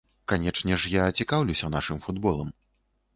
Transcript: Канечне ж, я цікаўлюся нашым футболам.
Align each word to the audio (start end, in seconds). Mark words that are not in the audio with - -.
Канечне 0.31 0.77
ж, 0.83 0.93
я 0.93 1.03
цікаўлюся 1.19 1.69
нашым 1.75 1.99
футболам. 2.07 2.49